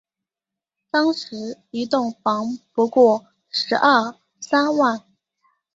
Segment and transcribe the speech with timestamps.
[0.89, 5.05] 当时一栋房不过十二三万